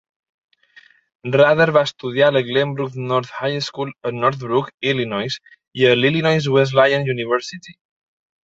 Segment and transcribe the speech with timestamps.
[1.35, 5.39] Rader va estudiar a la Glenbrook North High School a Northbrook, Illinois,
[5.83, 7.81] i a l'Illinois Wesleyan University.